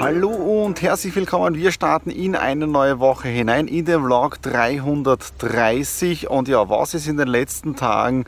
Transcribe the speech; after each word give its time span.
Hallo 0.00 0.30
und 0.30 0.80
herzlich 0.80 1.14
willkommen. 1.14 1.56
Wir 1.56 1.72
starten 1.72 2.08
in 2.08 2.34
eine 2.34 2.66
neue 2.66 3.00
Woche 3.00 3.28
hinein 3.28 3.68
in 3.68 3.84
den 3.84 4.02
Vlog 4.02 4.40
330. 4.40 6.30
Und 6.30 6.48
ja, 6.48 6.70
was 6.70 6.94
ist 6.94 7.06
in 7.06 7.18
den 7.18 7.28
letzten 7.28 7.76
Tagen 7.76 8.24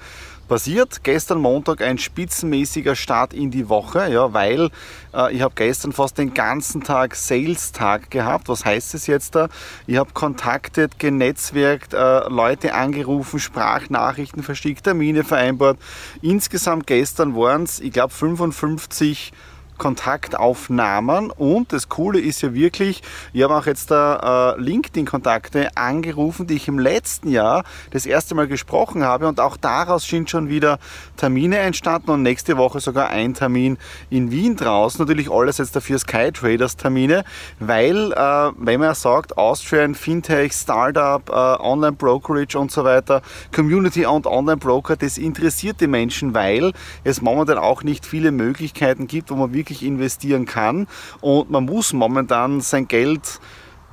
passiert. 0.48 1.02
Gestern 1.02 1.38
Montag 1.38 1.80
ein 1.80 1.96
spitzenmäßiger 1.96 2.94
Start 2.94 3.32
in 3.32 3.50
die 3.50 3.70
Woche, 3.70 4.12
ja, 4.12 4.34
weil 4.34 4.68
äh, 5.14 5.34
ich 5.34 5.40
habe 5.40 5.54
gestern 5.54 5.92
fast 5.92 6.18
den 6.18 6.34
ganzen 6.34 6.82
Tag 6.82 7.14
Sales-Tag 7.14 8.10
gehabt. 8.10 8.50
Was 8.50 8.66
heißt 8.66 8.92
es 8.94 9.06
jetzt 9.06 9.34
da? 9.34 9.48
Ich 9.86 9.96
habe 9.96 10.10
kontaktet, 10.12 10.98
genetzwerkt, 10.98 11.94
äh, 11.94 12.28
Leute 12.28 12.74
angerufen, 12.74 13.40
Sprachnachrichten 13.40 14.42
verschickt, 14.42 14.84
Termine 14.84 15.24
vereinbart. 15.24 15.78
Insgesamt 16.20 16.86
gestern 16.86 17.34
waren 17.34 17.62
es, 17.62 17.80
ich 17.80 17.92
glaube, 17.92 18.12
55 18.12 19.32
Kontaktaufnahmen 19.78 21.30
und 21.30 21.72
das 21.72 21.88
Coole 21.88 22.20
ist 22.20 22.42
ja 22.42 22.54
wirklich, 22.54 23.02
ich 23.32 23.42
habe 23.42 23.56
auch 23.56 23.66
jetzt 23.66 23.90
da 23.90 24.54
äh, 24.56 24.60
LinkedIn-Kontakte 24.60 25.76
angerufen, 25.76 26.46
die 26.46 26.54
ich 26.54 26.68
im 26.68 26.78
letzten 26.78 27.30
Jahr 27.30 27.64
das 27.90 28.06
erste 28.06 28.34
Mal 28.34 28.46
gesprochen 28.46 29.02
habe 29.02 29.26
und 29.26 29.40
auch 29.40 29.56
daraus 29.56 30.06
sind 30.06 30.30
schon 30.30 30.48
wieder 30.48 30.78
Termine 31.16 31.58
entstanden 31.58 32.10
und 32.10 32.22
nächste 32.22 32.56
Woche 32.56 32.80
sogar 32.80 33.08
ein 33.08 33.34
Termin 33.34 33.78
in 34.10 34.30
Wien 34.30 34.56
draußen. 34.56 34.98
Natürlich 35.00 35.30
alles 35.30 35.58
jetzt 35.58 35.74
dafür 35.74 35.98
Sky 35.98 36.30
Traders 36.32 36.76
Termine, 36.76 37.24
weil 37.58 38.12
äh, 38.12 38.50
wenn 38.56 38.80
man 38.80 38.94
sagt, 38.94 39.36
Austrian, 39.36 39.94
Fintech, 39.94 40.52
Startup, 40.52 41.28
äh, 41.28 41.32
Online 41.32 41.92
Brokerage 41.92 42.58
und 42.58 42.70
so 42.70 42.84
weiter, 42.84 43.22
Community 43.54 44.06
und 44.06 44.26
Online 44.26 44.58
Broker, 44.58 44.96
das 44.96 45.18
interessiert 45.18 45.80
die 45.80 45.86
Menschen, 45.86 46.34
weil 46.34 46.72
es 47.04 47.20
momentan 47.20 47.58
auch 47.58 47.82
nicht 47.82 48.06
viele 48.06 48.30
Möglichkeiten 48.30 49.06
gibt, 49.06 49.30
wo 49.30 49.34
man 49.34 49.52
wirklich 49.52 49.61
wirklich 49.62 49.84
investieren 49.84 50.44
kann. 50.44 50.88
Und 51.20 51.50
man 51.50 51.64
muss 51.64 51.92
momentan 51.92 52.60
sein 52.60 52.88
Geld 52.88 53.40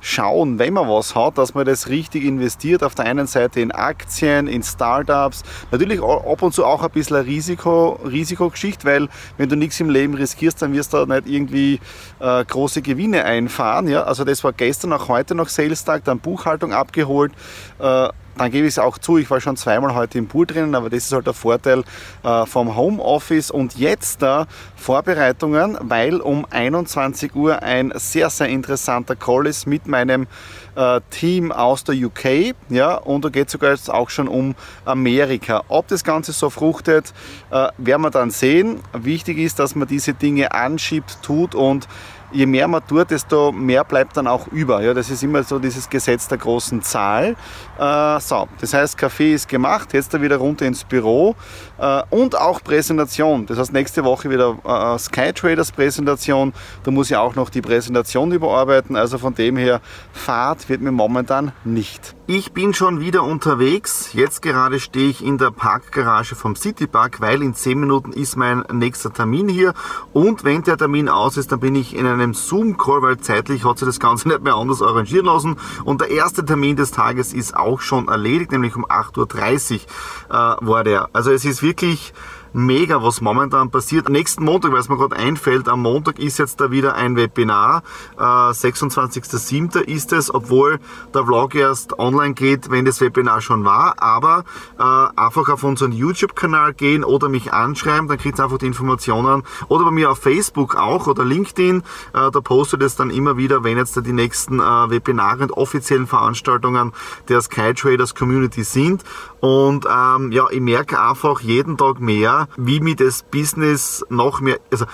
schauen, 0.02 0.58
wenn 0.58 0.72
man 0.72 0.88
was 0.88 1.14
hat, 1.14 1.36
dass 1.36 1.54
man 1.54 1.66
das 1.66 1.88
richtig 1.88 2.24
investiert. 2.24 2.82
Auf 2.82 2.94
der 2.94 3.04
einen 3.04 3.26
Seite 3.26 3.60
in 3.60 3.70
Aktien, 3.70 4.46
in 4.48 4.62
Startups, 4.62 5.42
natürlich 5.70 6.02
ab 6.02 6.42
und 6.42 6.54
zu 6.54 6.64
auch 6.64 6.82
ein 6.82 6.90
bisschen 6.90 7.16
Risiko, 7.16 8.00
Risikogeschichte, 8.04 8.86
weil 8.86 9.08
wenn 9.36 9.48
du 9.48 9.56
nichts 9.56 9.78
im 9.78 9.90
Leben 9.90 10.14
riskierst, 10.14 10.62
dann 10.62 10.72
wirst 10.72 10.94
du 10.94 11.04
nicht 11.04 11.26
irgendwie 11.26 11.80
äh, 12.18 12.44
große 12.44 12.82
Gewinne 12.82 13.24
einfahren. 13.24 13.88
Ja? 13.88 14.04
Also 14.04 14.24
das 14.24 14.42
war 14.42 14.52
gestern, 14.52 14.92
auch 14.94 15.08
heute 15.08 15.34
noch 15.34 15.48
Sales-Tag, 15.48 16.04
dann 16.04 16.18
Buchhaltung 16.18 16.72
abgeholt. 16.72 17.32
Äh, 17.78 18.08
dann 18.40 18.50
gebe 18.50 18.66
ich 18.66 18.72
es 18.72 18.78
auch 18.78 18.96
zu, 18.96 19.18
ich 19.18 19.30
war 19.30 19.38
schon 19.38 19.58
zweimal 19.58 19.94
heute 19.94 20.16
im 20.16 20.26
Pool 20.26 20.46
drinnen, 20.46 20.74
aber 20.74 20.88
das 20.88 21.04
ist 21.04 21.12
halt 21.12 21.26
der 21.26 21.34
Vorteil 21.34 21.84
äh, 22.22 22.46
vom 22.46 22.74
Homeoffice. 22.74 23.50
Und 23.50 23.76
jetzt 23.76 24.22
da 24.22 24.46
Vorbereitungen, 24.76 25.76
weil 25.82 26.22
um 26.22 26.46
21 26.48 27.34
Uhr 27.34 27.62
ein 27.62 27.92
sehr, 27.96 28.30
sehr 28.30 28.48
interessanter 28.48 29.14
Call 29.14 29.46
ist 29.46 29.66
mit 29.66 29.86
meinem 29.86 30.26
äh, 30.74 31.02
Team 31.10 31.52
aus 31.52 31.84
der 31.84 31.94
UK. 31.94 32.54
Ja, 32.70 32.94
und 32.94 33.26
da 33.26 33.28
geht 33.28 33.48
es 33.48 33.52
sogar 33.52 33.72
jetzt 33.72 33.90
auch 33.90 34.08
schon 34.08 34.26
um 34.26 34.54
Amerika. 34.86 35.62
Ob 35.68 35.88
das 35.88 36.02
Ganze 36.02 36.32
so 36.32 36.48
fruchtet, 36.48 37.12
äh, 37.50 37.68
werden 37.76 38.00
wir 38.00 38.10
dann 38.10 38.30
sehen. 38.30 38.80
Wichtig 38.94 39.36
ist, 39.36 39.58
dass 39.58 39.74
man 39.74 39.86
diese 39.86 40.14
Dinge 40.14 40.52
anschiebt, 40.52 41.18
tut 41.22 41.54
und 41.54 41.88
je 42.32 42.46
mehr 42.46 42.68
man 42.68 42.86
tut, 42.86 43.10
desto 43.10 43.52
mehr 43.52 43.84
bleibt 43.84 44.16
dann 44.16 44.26
auch 44.26 44.46
über. 44.48 44.82
Ja, 44.82 44.94
das 44.94 45.10
ist 45.10 45.22
immer 45.22 45.42
so 45.42 45.58
dieses 45.58 45.88
Gesetz 45.88 46.28
der 46.28 46.38
großen 46.38 46.82
Zahl. 46.82 47.36
Äh, 47.78 48.20
so, 48.20 48.48
das 48.60 48.74
heißt, 48.74 48.96
Kaffee 48.96 49.34
ist 49.34 49.48
gemacht, 49.48 49.92
jetzt 49.92 50.14
da 50.14 50.20
wieder 50.20 50.36
runter 50.36 50.66
ins 50.66 50.84
Büro 50.84 51.34
äh, 51.78 52.02
und 52.10 52.36
auch 52.36 52.62
Präsentation. 52.62 53.46
Das 53.46 53.58
heißt, 53.58 53.72
nächste 53.72 54.04
Woche 54.04 54.30
wieder 54.30 54.56
äh, 54.64 54.98
Skytraders 54.98 55.72
Präsentation. 55.72 56.52
Da 56.84 56.90
muss 56.90 57.10
ich 57.10 57.16
auch 57.16 57.34
noch 57.34 57.50
die 57.50 57.62
Präsentation 57.62 58.32
überarbeiten. 58.32 58.96
Also 58.96 59.18
von 59.18 59.34
dem 59.34 59.56
her, 59.56 59.80
Fahrt 60.12 60.68
wird 60.68 60.80
mir 60.80 60.92
momentan 60.92 61.52
nicht. 61.64 62.14
Ich 62.32 62.52
bin 62.52 62.72
schon 62.74 63.00
wieder 63.00 63.24
unterwegs. 63.24 64.12
Jetzt 64.12 64.40
gerade 64.40 64.78
stehe 64.78 65.10
ich 65.10 65.24
in 65.24 65.36
der 65.36 65.50
Parkgarage 65.50 66.36
vom 66.36 66.54
Citypark, 66.54 67.20
weil 67.20 67.42
in 67.42 67.54
10 67.54 67.80
Minuten 67.80 68.12
ist 68.12 68.36
mein 68.36 68.62
nächster 68.70 69.12
Termin 69.12 69.48
hier. 69.48 69.74
Und 70.12 70.44
wenn 70.44 70.62
der 70.62 70.76
Termin 70.76 71.08
aus 71.08 71.36
ist, 71.36 71.50
dann 71.50 71.58
bin 71.58 71.74
ich 71.74 71.96
in 71.96 72.06
einem 72.06 72.32
Zoom-Call, 72.32 73.02
weil 73.02 73.18
zeitlich 73.18 73.64
hat 73.64 73.80
sich 73.80 73.86
das 73.86 73.98
Ganze 73.98 74.28
nicht 74.28 74.44
mehr 74.44 74.54
anders 74.54 74.80
arrangieren 74.80 75.26
lassen. 75.26 75.56
Und 75.82 76.02
der 76.02 76.10
erste 76.10 76.44
Termin 76.44 76.76
des 76.76 76.92
Tages 76.92 77.32
ist 77.32 77.56
auch 77.56 77.80
schon 77.80 78.06
erledigt, 78.06 78.52
nämlich 78.52 78.76
um 78.76 78.86
8.30 78.86 79.72
Uhr 79.72 79.80
äh, 80.28 80.56
war 80.64 80.84
der. 80.84 81.08
Also 81.12 81.32
es 81.32 81.44
ist 81.44 81.64
wirklich 81.64 82.12
mega, 82.52 83.02
was 83.02 83.20
momentan 83.20 83.70
passiert. 83.70 84.08
Nächsten 84.08 84.44
Montag, 84.44 84.72
weil 84.72 84.80
es 84.80 84.88
mir 84.88 84.96
gerade 84.96 85.16
einfällt, 85.16 85.68
am 85.68 85.82
Montag 85.82 86.18
ist 86.18 86.38
jetzt 86.38 86.60
da 86.60 86.70
wieder 86.70 86.94
ein 86.94 87.16
Webinar. 87.16 87.82
Äh, 88.18 88.22
26.07. 88.22 89.80
ist 89.80 90.12
es, 90.12 90.32
obwohl 90.32 90.80
der 91.14 91.24
Vlog 91.24 91.54
erst 91.54 91.98
online 91.98 92.34
geht, 92.34 92.70
wenn 92.70 92.84
das 92.84 93.00
Webinar 93.00 93.40
schon 93.40 93.64
war. 93.64 94.02
Aber 94.02 94.44
äh, 94.78 94.82
einfach 95.20 95.48
auf 95.48 95.64
unseren 95.64 95.92
YouTube-Kanal 95.92 96.74
gehen 96.74 97.04
oder 97.04 97.28
mich 97.28 97.52
anschreiben, 97.52 98.08
dann 98.08 98.18
kriegt 98.18 98.38
ihr 98.38 98.44
einfach 98.44 98.58
die 98.58 98.66
Informationen. 98.66 99.42
Oder 99.68 99.84
bei 99.84 99.90
mir 99.90 100.10
auf 100.10 100.18
Facebook 100.18 100.76
auch 100.76 101.06
oder 101.06 101.24
LinkedIn. 101.24 101.78
Äh, 102.12 102.30
da 102.30 102.40
postet 102.40 102.82
es 102.82 102.96
dann 102.96 103.10
immer 103.10 103.36
wieder, 103.36 103.64
wenn 103.64 103.76
jetzt 103.76 103.96
da 103.96 104.00
die 104.00 104.12
nächsten 104.12 104.60
äh, 104.60 104.90
Webinare 104.90 105.42
und 105.44 105.52
offiziellen 105.52 106.06
Veranstaltungen 106.06 106.92
der 107.28 107.40
Sky 107.40 107.74
Traders 107.74 108.14
Community 108.14 108.64
sind. 108.64 109.04
Und 109.40 109.86
ähm, 109.86 110.32
ja, 110.32 110.46
ich 110.50 110.60
merke 110.60 111.00
einfach 111.00 111.40
jeden 111.40 111.76
Tag 111.76 112.00
mehr, 112.00 112.39
wie 112.56 112.80
mir 112.80 112.96
das 112.96 113.22
Business 113.22 114.04
noch 114.08 114.40
mehr, 114.40 114.58
also 114.70 114.86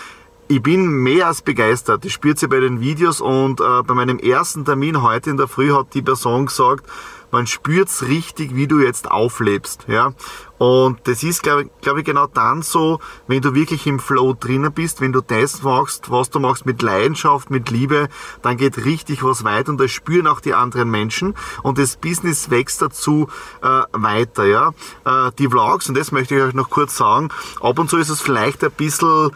ich 0.49 0.63
bin 0.63 1.03
mehr 1.03 1.27
als 1.27 1.43
begeistert. 1.43 2.05
Ich 2.05 2.13
spüre 2.13 2.37
sie 2.37 2.49
bei 2.49 2.61
den 2.61 2.81
Videos 2.81 3.21
und 3.21 3.61
äh, 3.61 3.83
bei 3.83 3.95
meinem 3.95 4.19
ersten 4.19 4.65
Termin 4.65 5.03
heute 5.03 5.31
in 5.31 5.37
der 5.37 5.49
Früh 5.49 5.73
hat 5.73 5.95
die 5.95 6.03
Person 6.03 6.47
gesagt, 6.47 6.87
man 7.33 7.49
spürt's 7.49 8.05
richtig, 8.05 8.55
wie 8.55 8.69
du 8.69 8.79
jetzt 8.79 9.11
auflebst, 9.11 9.87
ja. 9.89 10.13
Und 10.59 11.01
das 11.05 11.23
ist, 11.25 11.43
glaube 11.43 11.69
glaub 11.83 11.99
ich, 11.99 12.05
genau 12.05 12.27
dann 12.29 12.63
so, 12.63 13.01
wenn 13.27 13.43
du 13.43 13.55
wirklich 13.55 13.87
im 13.87 13.99
Flow 13.99 14.33
drinnen 14.33 14.73
bist, 14.73 15.01
wenn 15.01 15.13
du 15.13 15.21
das 15.21 15.63
machst, 15.63 16.11
was 16.11 16.31
du 16.31 16.39
machst 16.39 16.65
mit 16.65 16.81
Leidenschaft, 16.81 17.51
mit 17.51 17.69
Liebe, 17.69 18.09
dann 18.43 18.57
geht 18.57 18.85
richtig 18.85 19.25
was 19.25 19.43
weiter 19.43 19.71
und 19.71 19.79
das 19.79 19.91
spüren 19.91 20.29
auch 20.29 20.41
die 20.41 20.55
anderen 20.55 20.89
Menschen 20.91 21.35
und 21.63 21.79
das 21.79 21.97
Business 21.97 22.49
wächst 22.51 22.81
dazu 22.81 23.29
äh, 23.61 23.83
weiter, 23.93 24.47
ja. 24.47 24.73
Äh, 25.05 25.33
die 25.39 25.49
Vlogs, 25.49 25.89
und 25.89 25.97
das 25.97 26.13
möchte 26.13 26.37
ich 26.37 26.43
euch 26.43 26.55
noch 26.55 26.71
kurz 26.71 26.97
sagen, 26.97 27.31
ab 27.61 27.79
und 27.79 27.91
zu 27.91 27.97
ist 27.97 28.11
es 28.11 28.21
vielleicht 28.21 28.63
ein 28.63 28.71
bisschen 28.71 29.33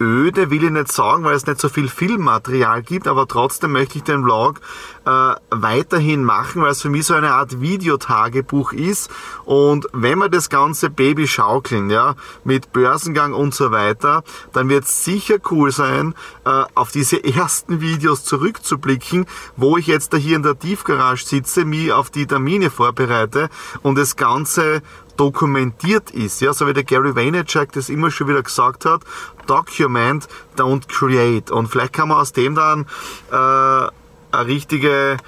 öde, 0.00 0.50
will 0.50 0.64
ich 0.64 0.70
nicht 0.70 0.90
sagen, 0.90 1.24
weil 1.24 1.34
es 1.34 1.46
nicht 1.46 1.60
so 1.60 1.68
viel 1.68 1.88
Filmmaterial 1.88 2.82
gibt, 2.82 3.06
aber 3.06 3.28
trotzdem 3.28 3.72
möchte 3.72 3.98
ich 3.98 4.04
den 4.04 4.22
Vlog 4.22 4.60
äh, 5.04 5.34
weiterhin 5.50 6.24
machen, 6.24 6.62
weil 6.62 6.70
es 6.70 6.82
für 6.82 6.88
mich 6.88 7.06
so 7.06 7.14
eine 7.14 7.32
Art 7.32 7.60
Videotagebuch 7.60 8.72
ist. 8.72 9.10
Und 9.44 9.86
wenn 9.92 10.18
wir 10.18 10.28
das 10.28 10.48
ganze 10.48 10.88
Baby 10.88 11.28
schaukeln, 11.28 11.90
ja, 11.90 12.14
mit 12.44 12.72
Börsengang 12.72 13.34
und 13.34 13.54
so 13.54 13.70
weiter, 13.70 14.24
dann 14.52 14.68
wird 14.68 14.84
es 14.84 15.04
sicher 15.04 15.36
cool 15.50 15.70
sein, 15.70 16.14
äh, 16.44 16.64
auf 16.74 16.90
diese 16.90 17.22
ersten 17.34 17.80
Videos 17.80 18.24
zurückzublicken, 18.24 19.26
wo 19.56 19.76
ich 19.76 19.86
jetzt 19.86 20.14
da 20.14 20.16
hier 20.16 20.36
in 20.36 20.42
der 20.42 20.58
Tiefgarage 20.58 21.26
sitze, 21.26 21.64
mich 21.64 21.92
auf 21.92 22.10
die 22.10 22.26
Termine 22.26 22.70
vorbereite 22.70 23.50
und 23.82 23.96
das 23.96 24.16
Ganze 24.16 24.82
dokumentiert 25.20 26.12
ist, 26.12 26.40
ja, 26.40 26.54
so 26.54 26.66
wie 26.66 26.72
der 26.72 26.82
Gary 26.82 27.14
Vaynerchuk 27.14 27.72
das 27.72 27.90
immer 27.90 28.10
schon 28.10 28.28
wieder 28.28 28.42
gesagt 28.42 28.86
hat, 28.86 29.02
document, 29.46 30.26
don't 30.56 30.88
create. 30.88 31.50
Und 31.50 31.68
vielleicht 31.68 31.92
kann 31.92 32.08
man 32.08 32.16
aus 32.16 32.32
dem 32.32 32.54
dann 32.54 32.86
äh, 33.30 33.34
eine 33.34 34.46
richtige 34.46 35.18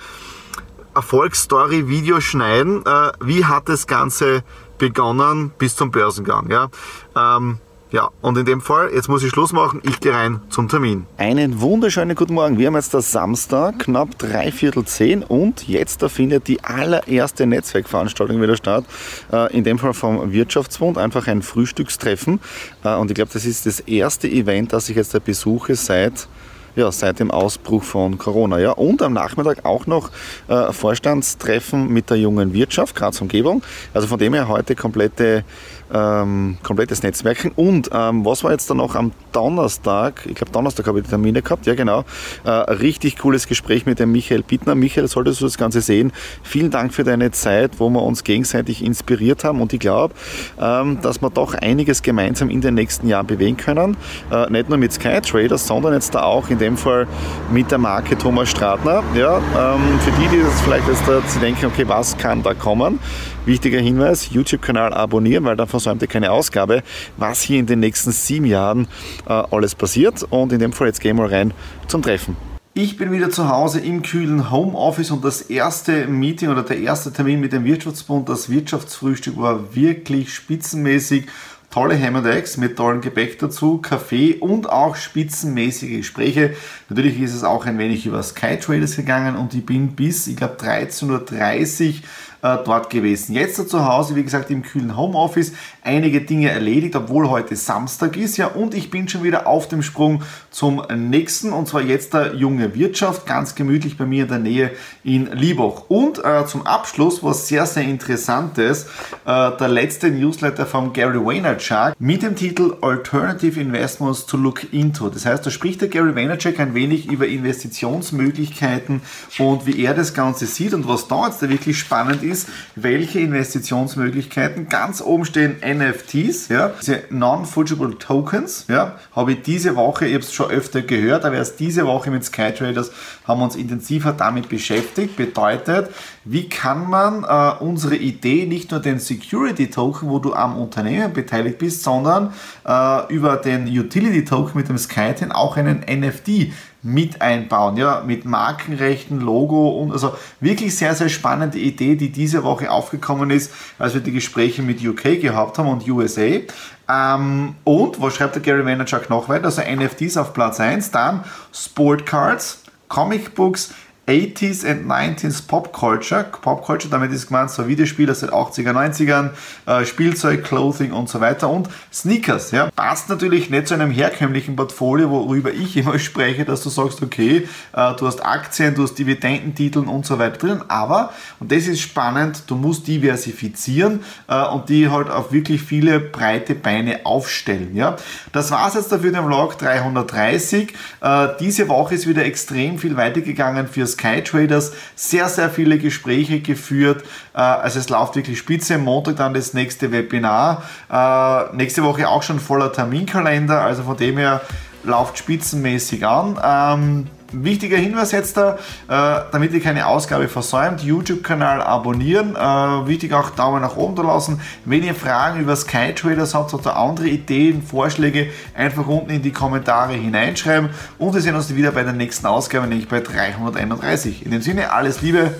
Erfolgsstory-Video 0.94 2.22
schneiden. 2.22 2.86
Äh, 2.86 3.12
wie 3.20 3.44
hat 3.44 3.68
das 3.68 3.86
Ganze 3.86 4.44
begonnen 4.78 5.52
bis 5.58 5.76
zum 5.76 5.90
Börsengang? 5.90 6.50
Ja? 6.50 6.68
Ähm, 7.14 7.58
ja, 7.92 8.10
und 8.22 8.38
in 8.38 8.46
dem 8.46 8.60
Fall, 8.62 8.90
jetzt 8.94 9.08
muss 9.08 9.22
ich 9.22 9.30
Schluss 9.30 9.52
machen, 9.52 9.82
ich 9.84 10.00
gehe 10.00 10.12
rein 10.12 10.40
zum 10.48 10.68
Termin. 10.68 11.06
Einen 11.18 11.60
wunderschönen 11.60 12.16
guten 12.16 12.34
Morgen. 12.34 12.58
Wir 12.58 12.68
haben 12.68 12.74
jetzt 12.74 12.94
das 12.94 13.12
Samstag, 13.12 13.80
knapp 13.80 14.18
drei 14.18 14.50
Viertel 14.50 14.84
zehn 14.86 15.22
und 15.22 15.68
jetzt 15.68 16.02
da 16.02 16.08
findet 16.08 16.48
die 16.48 16.64
allererste 16.64 17.46
Netzwerkveranstaltung 17.46 18.40
wieder 18.40 18.56
statt. 18.56 18.84
Äh, 19.30 19.54
in 19.56 19.62
dem 19.62 19.78
Fall 19.78 19.92
vom 19.92 20.32
Wirtschaftsbund, 20.32 20.96
einfach 20.96 21.26
ein 21.26 21.42
Frühstückstreffen. 21.42 22.40
Äh, 22.82 22.94
und 22.96 23.10
ich 23.10 23.14
glaube, 23.14 23.30
das 23.32 23.44
ist 23.44 23.66
das 23.66 23.80
erste 23.80 24.26
Event, 24.26 24.72
das 24.72 24.88
ich 24.88 24.96
jetzt 24.96 25.22
besuche 25.24 25.76
seit 25.76 26.28
ja, 26.76 26.90
seit 26.92 27.20
dem 27.20 27.30
Ausbruch 27.30 27.82
von 27.82 28.18
Corona. 28.18 28.58
Ja. 28.58 28.72
Und 28.72 29.02
am 29.02 29.12
Nachmittag 29.12 29.64
auch 29.64 29.86
noch 29.86 30.10
äh, 30.48 30.72
Vorstandstreffen 30.72 31.88
mit 31.88 32.10
der 32.10 32.18
jungen 32.18 32.52
Wirtschaft, 32.52 32.94
Graz 32.94 33.20
Umgebung. 33.20 33.62
Also 33.94 34.06
von 34.06 34.18
dem 34.18 34.34
her 34.34 34.48
heute 34.48 34.74
komplette 34.74 35.44
ähm, 35.92 36.56
komplettes 36.62 37.02
Netzwerken. 37.02 37.52
Und 37.54 37.90
ähm, 37.92 38.24
was 38.24 38.44
war 38.44 38.52
jetzt 38.52 38.70
dann 38.70 38.78
noch 38.78 38.94
am 38.94 39.12
Donnerstag? 39.32 40.26
Ich 40.26 40.34
glaube, 40.34 40.52
Donnerstag 40.52 40.86
habe 40.86 40.98
ich 40.98 41.04
die 41.04 41.10
Termine 41.10 41.42
gehabt, 41.42 41.66
ja 41.66 41.74
genau. 41.74 42.04
Äh, 42.44 42.50
richtig 42.50 43.18
cooles 43.18 43.46
Gespräch 43.46 43.86
mit 43.86 43.98
dem 43.98 44.12
Michael 44.12 44.42
Bittner. 44.42 44.74
Michael, 44.74 45.08
solltest 45.08 45.40
du 45.40 45.44
das 45.44 45.58
Ganze 45.58 45.80
sehen. 45.80 46.12
Vielen 46.42 46.70
Dank 46.70 46.94
für 46.94 47.04
deine 47.04 47.30
Zeit, 47.30 47.72
wo 47.78 47.90
wir 47.90 48.02
uns 48.02 48.24
gegenseitig 48.24 48.82
inspiriert 48.82 49.44
haben. 49.44 49.60
Und 49.60 49.72
ich 49.72 49.80
glaube, 49.80 50.14
ähm, 50.60 50.98
dass 51.02 51.20
wir 51.20 51.30
doch 51.30 51.54
einiges 51.54 52.02
gemeinsam 52.02 52.48
in 52.48 52.60
den 52.60 52.74
nächsten 52.74 53.06
Jahren 53.08 53.26
bewegen 53.26 53.56
können. 53.56 53.96
Äh, 54.30 54.50
nicht 54.50 54.68
nur 54.68 54.78
mit 54.78 54.92
Sky 54.92 55.20
Traders, 55.20 55.66
sondern 55.66 55.92
jetzt 55.92 56.14
da 56.14 56.22
auch 56.22 56.48
in 56.48 56.58
dem 56.62 56.76
Fall 56.76 57.06
mit 57.52 57.70
der 57.70 57.78
Marke 57.78 58.16
Thomas 58.16 58.48
Stratner. 58.48 59.02
Ja, 59.14 59.38
ähm, 59.38 59.98
für 60.00 60.12
die, 60.12 60.28
die 60.28 60.42
das 60.42 60.60
vielleicht 60.62 60.88
jetzt 60.88 61.06
da 61.06 61.20
denken, 61.40 61.66
okay, 61.66 61.86
was 61.86 62.16
kann 62.16 62.42
da 62.42 62.54
kommen? 62.54 63.00
Wichtiger 63.44 63.80
Hinweis, 63.80 64.30
YouTube-Kanal 64.30 64.94
abonnieren, 64.94 65.44
weil 65.44 65.56
dann 65.56 65.66
versäumt 65.66 66.00
ihr 66.02 66.08
keine 66.08 66.30
Ausgabe, 66.30 66.82
was 67.16 67.42
hier 67.42 67.58
in 67.58 67.66
den 67.66 67.80
nächsten 67.80 68.12
sieben 68.12 68.46
Jahren 68.46 68.86
äh, 69.26 69.32
alles 69.32 69.74
passiert. 69.74 70.22
Und 70.30 70.52
in 70.52 70.60
dem 70.60 70.72
Fall 70.72 70.86
jetzt 70.86 71.00
gehen 71.00 71.16
wir 71.16 71.30
rein 71.30 71.52
zum 71.88 72.02
Treffen. 72.02 72.36
Ich 72.74 72.96
bin 72.96 73.12
wieder 73.12 73.28
zu 73.28 73.48
Hause 73.50 73.80
im 73.80 74.00
kühlen 74.02 74.50
Homeoffice 74.50 75.10
und 75.10 75.22
das 75.24 75.42
erste 75.42 76.06
Meeting 76.06 76.48
oder 76.48 76.62
der 76.62 76.78
erste 76.78 77.12
Termin 77.12 77.40
mit 77.40 77.52
dem 77.52 77.64
Wirtschaftsbund, 77.64 78.30
das 78.30 78.48
Wirtschaftsfrühstück 78.48 79.36
war 79.36 79.74
wirklich 79.74 80.32
spitzenmäßig. 80.32 81.26
Tolle 81.72 81.98
Ham 81.98 82.16
and 82.16 82.26
Eggs 82.26 82.58
mit 82.58 82.76
tollem 82.76 83.00
Gebäck 83.00 83.38
dazu, 83.38 83.78
Kaffee 83.78 84.34
und 84.34 84.68
auch 84.68 84.94
spitzenmäßige 84.94 85.96
Gespräche. 85.96 86.54
Natürlich 86.90 87.18
ist 87.18 87.32
es 87.32 87.44
auch 87.44 87.64
ein 87.64 87.78
wenig 87.78 88.04
über 88.04 88.22
Sky 88.22 88.58
Traders 88.58 88.94
gegangen 88.94 89.36
und 89.36 89.54
ich 89.54 89.64
bin 89.64 89.96
bis, 89.96 90.26
ich 90.26 90.36
glaube, 90.36 90.56
13.30 90.56 91.88
Uhr 91.88 91.94
äh, 92.42 92.58
dort 92.64 92.90
gewesen. 92.90 93.34
Jetzt 93.34 93.68
zu 93.68 93.86
Hause, 93.86 94.16
wie 94.16 94.24
gesagt, 94.24 94.50
im 94.50 94.62
kühlen 94.62 94.96
Homeoffice, 94.96 95.52
einige 95.82 96.20
Dinge 96.20 96.50
erledigt, 96.50 96.96
obwohl 96.96 97.30
heute 97.30 97.56
Samstag 97.56 98.16
ist, 98.16 98.36
ja, 98.36 98.48
und 98.48 98.74
ich 98.74 98.90
bin 98.90 99.08
schon 99.08 99.22
wieder 99.22 99.46
auf 99.46 99.68
dem 99.68 99.82
Sprung 99.82 100.22
zum 100.50 100.82
nächsten, 100.94 101.52
und 101.52 101.68
zwar 101.68 101.82
jetzt 101.82 102.14
der 102.14 102.34
junge 102.34 102.74
Wirtschaft, 102.74 103.26
ganz 103.26 103.54
gemütlich 103.54 103.96
bei 103.96 104.06
mir 104.06 104.24
in 104.24 104.28
der 104.28 104.38
Nähe 104.38 104.70
in 105.04 105.26
Liebach. 105.32 105.84
Und 105.88 106.24
äh, 106.24 106.44
zum 106.46 106.66
Abschluss, 106.66 107.22
was 107.22 107.48
sehr, 107.48 107.66
sehr 107.66 107.84
interessantes, 107.84 108.86
äh, 109.24 109.50
der 109.56 109.68
letzte 109.68 110.10
Newsletter 110.10 110.66
von 110.66 110.92
Gary 110.92 111.24
Vaynerchuk 111.24 111.94
mit 111.98 112.22
dem 112.22 112.34
Titel 112.34 112.76
Alternative 112.82 113.60
Investments 113.60 114.26
to 114.26 114.36
Look 114.36 114.72
Into. 114.72 115.08
Das 115.08 115.26
heißt, 115.26 115.46
da 115.46 115.50
spricht 115.50 115.80
der 115.80 115.88
Gary 115.88 116.14
Vaynerchuk 116.14 116.58
ein 116.58 116.74
wenig 116.74 117.06
über 117.10 117.26
Investitionsmöglichkeiten 117.26 119.00
und 119.38 119.66
wie 119.66 119.84
er 119.84 119.94
das 119.94 120.12
Ganze 120.12 120.46
sieht 120.46 120.74
und 120.74 120.88
was 120.88 121.06
da 121.06 121.28
jetzt 121.28 121.48
wirklich 121.48 121.78
spannend 121.78 122.22
ist, 122.22 122.31
ist, 122.32 122.48
welche 122.74 123.20
Investitionsmöglichkeiten. 123.20 124.68
Ganz 124.68 125.00
oben 125.00 125.24
stehen 125.24 125.56
NFTs, 125.60 126.48
ja, 126.48 126.72
diese 126.80 127.04
Non-Fungible 127.10 127.98
Tokens, 127.98 128.66
ja, 128.68 128.96
habe 129.14 129.32
ich 129.32 129.42
diese 129.42 129.76
Woche, 129.76 130.06
ich 130.06 130.14
habe 130.14 130.24
es 130.24 130.32
schon 130.32 130.50
öfter 130.50 130.82
gehört, 130.82 131.24
aber 131.24 131.36
erst 131.36 131.60
diese 131.60 131.86
Woche 131.86 132.10
mit 132.10 132.24
Skytraders 132.24 132.90
haben 133.26 133.40
wir 133.40 133.44
uns 133.44 133.56
intensiver 133.56 134.12
damit 134.12 134.48
beschäftigt. 134.48 135.16
Bedeutet, 135.16 135.90
wie 136.24 136.48
kann 136.48 136.88
man 136.88 137.24
äh, 137.24 137.62
unsere 137.62 137.96
Idee, 137.96 138.46
nicht 138.46 138.70
nur 138.70 138.80
den 138.80 138.98
Security 138.98 139.70
Token, 139.70 140.08
wo 140.08 140.18
du 140.18 140.34
am 140.34 140.56
Unternehmen 140.56 141.12
beteiligt 141.12 141.58
bist, 141.58 141.82
sondern 141.82 142.32
äh, 142.66 143.12
über 143.12 143.36
den 143.36 143.66
Utility 143.66 144.24
Token 144.24 144.58
mit 144.58 144.68
dem 144.68 144.78
Skyten 144.78 145.32
auch 145.32 145.56
einen 145.56 145.80
NFT 145.80 146.52
mit 146.82 147.22
einbauen, 147.22 147.76
ja, 147.76 148.02
mit 148.04 148.24
Markenrechten, 148.24 149.20
Logo 149.20 149.70
und 149.70 149.92
also 149.92 150.14
wirklich 150.40 150.76
sehr, 150.76 150.94
sehr 150.94 151.08
spannende 151.08 151.58
Idee, 151.58 151.94
die 151.94 152.10
diese 152.10 152.42
Woche 152.42 152.70
aufgekommen 152.70 153.30
ist, 153.30 153.52
als 153.78 153.94
wir 153.94 154.00
die 154.00 154.12
Gespräche 154.12 154.62
mit 154.62 154.84
UK 154.84 155.20
gehabt 155.20 155.58
haben 155.58 155.68
und 155.68 155.88
USA. 155.88 156.40
Ähm, 156.88 157.54
und, 157.64 158.00
was 158.00 158.16
schreibt 158.16 158.34
der 158.34 158.42
Gary 158.42 158.66
Vaynerchuk 158.66 159.08
noch 159.10 159.28
weiter? 159.28 159.44
Also 159.46 159.62
NFTs 159.62 160.16
auf 160.16 160.32
Platz 160.32 160.58
1, 160.58 160.90
dann 160.90 161.24
Sportcards, 161.52 162.64
Comicbooks, 162.88 163.72
80s 164.06 164.68
and 164.68 164.86
90s 164.86 165.46
Pop 165.46 165.72
Culture. 165.72 166.24
Pop 166.24 166.64
Culture, 166.64 166.90
damit 166.90 167.12
ist 167.12 167.28
gemeint 167.28 167.50
so 167.50 167.68
Videospiele 167.68 168.12
seit 168.14 168.32
80er, 168.32 168.72
90ern, 168.72 169.30
äh, 169.66 169.84
Spielzeug, 169.86 170.42
Clothing 170.42 170.92
und 170.92 171.08
so 171.08 171.20
weiter 171.20 171.48
und 171.48 171.68
Sneakers. 171.92 172.50
Ja. 172.50 172.68
Passt 172.74 173.08
natürlich 173.08 173.48
nicht 173.48 173.68
zu 173.68 173.74
einem 173.74 173.92
herkömmlichen 173.92 174.56
Portfolio, 174.56 175.08
worüber 175.08 175.52
ich 175.52 175.76
immer 175.76 175.98
spreche, 176.00 176.44
dass 176.44 176.62
du 176.62 176.68
sagst, 176.68 177.00
okay, 177.00 177.48
äh, 177.74 177.94
du 177.94 178.06
hast 178.06 178.24
Aktien, 178.26 178.74
du 178.74 178.82
hast 178.82 178.98
Dividendentitel 178.98 179.80
und 179.80 180.04
so 180.04 180.18
weiter 180.18 180.38
drin, 180.38 180.62
aber, 180.66 181.12
und 181.38 181.52
das 181.52 181.68
ist 181.68 181.80
spannend, 181.80 182.42
du 182.48 182.56
musst 182.56 182.88
diversifizieren 182.88 184.00
äh, 184.26 184.44
und 184.46 184.68
die 184.68 184.90
halt 184.90 185.10
auf 185.10 185.32
wirklich 185.32 185.62
viele 185.62 186.00
breite 186.00 186.56
Beine 186.56 187.06
aufstellen. 187.06 187.76
Ja. 187.76 187.96
Das 188.32 188.50
war 188.50 188.66
es 188.66 188.74
jetzt 188.74 188.90
dafür 188.90 189.12
den 189.12 189.24
Vlog 189.24 189.58
330. 189.58 190.74
Äh, 191.00 191.28
diese 191.38 191.68
Woche 191.68 191.94
ist 191.94 192.08
wieder 192.08 192.24
extrem 192.24 192.78
viel 192.78 192.96
weitergegangen 192.96 193.68
fürs 193.68 193.91
Sky 193.92 194.22
Traders 194.22 194.72
sehr, 194.94 195.28
sehr 195.28 195.50
viele 195.50 195.78
Gespräche 195.78 196.40
geführt. 196.40 197.04
Äh, 197.34 197.40
also 197.40 197.78
es 197.78 197.88
läuft 197.88 198.16
wirklich 198.16 198.38
spitze. 198.38 198.78
Montag 198.78 199.16
dann 199.16 199.34
das 199.34 199.54
nächste 199.54 199.92
Webinar. 199.92 200.62
Äh, 200.90 201.56
nächste 201.56 201.82
Woche 201.82 202.08
auch 202.08 202.22
schon 202.22 202.40
voller 202.40 202.72
Terminkalender. 202.72 203.62
Also 203.62 203.82
von 203.84 203.96
dem 203.96 204.18
her 204.18 204.40
läuft 204.84 205.18
spitzenmäßig 205.18 206.06
an. 206.06 207.08
Wichtiger 207.32 207.76
Hinweis 207.76 208.12
jetzt 208.12 208.36
da, 208.36 208.54
äh, 208.88 209.22
damit 209.32 209.52
ihr 209.52 209.60
keine 209.60 209.86
Ausgabe 209.86 210.28
versäumt, 210.28 210.82
YouTube-Kanal 210.82 211.62
abonnieren, 211.62 212.36
äh, 212.36 212.86
wichtig 212.86 213.12
auch 213.12 213.30
Daumen 213.30 213.62
nach 213.62 213.76
oben 213.76 213.96
da 213.96 214.02
lassen. 214.02 214.40
Wenn 214.64 214.82
ihr 214.82 214.94
Fragen 214.94 215.40
über 215.40 215.56
Sky 215.56 215.94
Traders 215.94 216.34
habt 216.34 216.54
oder 216.54 216.76
andere 216.76 217.08
Ideen, 217.08 217.62
Vorschläge, 217.62 218.28
einfach 218.54 218.86
unten 218.86 219.10
in 219.10 219.22
die 219.22 219.32
Kommentare 219.32 219.94
hineinschreiben 219.94 220.70
und 220.98 221.14
wir 221.14 221.20
sehen 221.20 221.34
uns 221.34 221.54
wieder 221.54 221.72
bei 221.72 221.82
der 221.82 221.92
nächsten 221.92 222.26
Ausgabe, 222.26 222.66
nämlich 222.66 222.88
bei 222.88 223.00
331. 223.00 224.24
In 224.24 224.30
dem 224.30 224.42
Sinne, 224.42 224.72
alles 224.72 225.02
Liebe, 225.02 225.34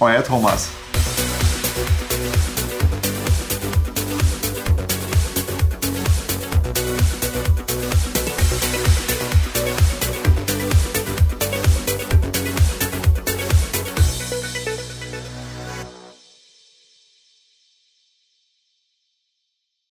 euer 0.00 0.24
Thomas. 0.24 0.70